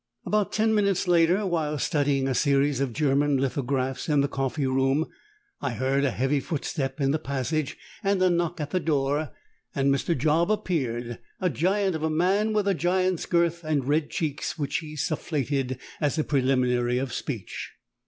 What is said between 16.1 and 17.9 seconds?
a preliminary of speech.